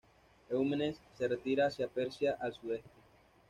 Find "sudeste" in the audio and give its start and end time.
2.55-2.89